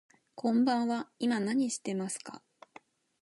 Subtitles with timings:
[0.33, 2.41] こんばんは、今何してますか。